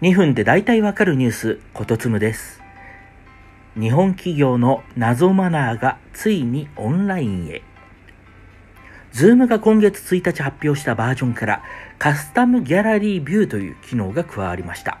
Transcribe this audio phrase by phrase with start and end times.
[0.00, 2.62] 2分で大体わかるニュース、ことつむです。
[3.76, 7.62] 日本企業の謎マナーがついにオンラインへ。
[9.10, 11.64] ズームが今月1日発表したバージョンから
[11.98, 15.00] カスタムギャラリービューという機能が加わりました。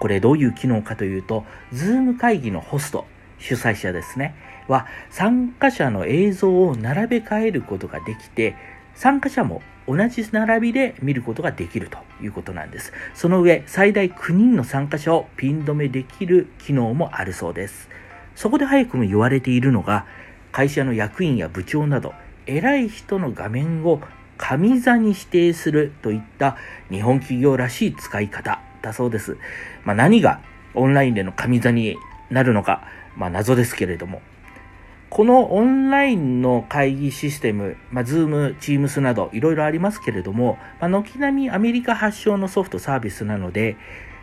[0.00, 3.04] これどういう機能かというと、ズーム会議のホスト、
[3.38, 4.34] 主催者ですね、
[4.66, 8.56] は参加者の映像を並べ替えることができて、
[8.94, 12.92] 参加者も同じ並びで見ることができるということなんです。
[13.14, 17.88] その上、最大9人の参加者をピン止めできる機能もあるそうです。
[18.36, 20.06] そこで早くも言われているのが、
[20.52, 22.14] 会社の役員や部長など、
[22.46, 24.00] 偉い人の画面を
[24.36, 26.56] 上座に指定するといった
[26.90, 29.36] 日本企業らしい使い方だそうです。
[29.84, 30.40] まあ、何が
[30.74, 31.96] オンラインでの上座に
[32.30, 32.82] なるのか、
[33.16, 34.22] まあ、謎ですけれども、
[35.14, 43.76] このオンラインの会議システム、まあ、Zoom、Teams などいろいろありますけれども、まあ、軒並みアメリカ発祥のソフトサービスなので、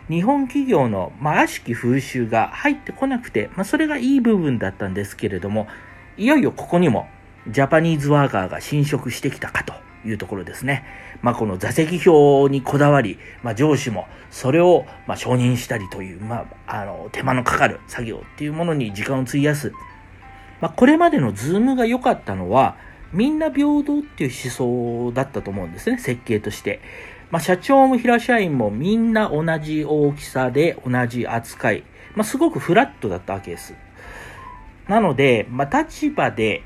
[0.08, 5.68] 日本企業の、まあ、悪しき風習が入ってこなくて、まあ、それがいい部分だったんですけれども、
[6.16, 7.06] いよいよここにも
[7.46, 10.84] ジャパニーズワーカーが侵食してきたかというところですね。
[11.22, 19.72] まあ、この座席表にこだわり、まあ、上司もそれをま承認したりという、まあ、あの手間のかかる作業っていうものに時間を費やす。
[20.60, 22.76] まあ、これまでのズームが良かったのは、
[23.12, 26.80] みんな平等っていう思想だったと思うんですね、設計として。
[27.30, 31.84] まあ、社長も平社員もみんな同じ大きさで同じ扱い。
[32.14, 33.74] まあ、すごくフラットだったわけです。
[34.88, 36.62] なので、まあ、立場で、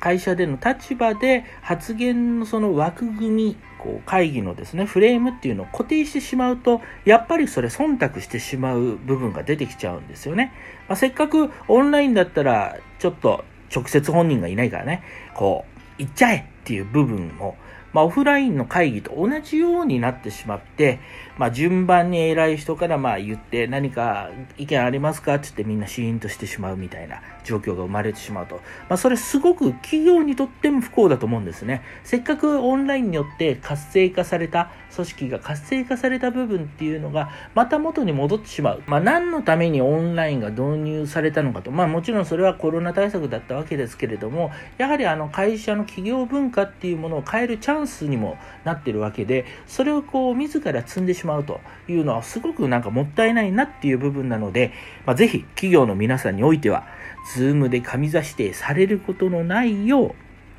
[0.00, 10.52] 会社での立場で発言のその枠組み、こう会議のですね、フレームっていうのを固定してしまうと、やっぱりそれ忖度してしまう部分が出てきちゃうんですよね。
[10.88, 15.02] まあ、せっかくオンラインだったら、ちょっと直接本人がいないからね、
[15.34, 17.56] こう、言っちゃえっていう部分も、
[17.96, 21.00] まあ、オフラインの会議と同じようになってしまって、
[21.38, 25.36] まあ、順番に偉い人からまあ言って何か意見ありますか？
[25.36, 28.56] って言ってみんなシーンとしてしまうみたいな状況が生まれてしまうと。
[28.88, 31.80] まあ、それすごく企業にとっても不幸だと思うんですね。
[32.04, 38.82] せっかくオンラインによって活性化された、組織が活性化された部分っていうのがまた元に戻ってしまう。
[38.86, 41.70] まあ、何のためにオンラインが導入されたのかと。
[41.70, 54.72] まあ、もちろんそれはコロナ対策だったわけですけれども、やはりあの会社の企業文化っていうものを変えるチャンスにもなってるわけで、それをこう自ら積んでしまうというのはすごくなんかもったいないなっていう部分なので、
[55.04, 56.86] まあ、ぜひ企業の皆さんにおいては、
[57.34, 60.14] Zoom で上座指定されることのないよう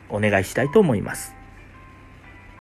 [0.09, 1.37] お願いしたいと思います。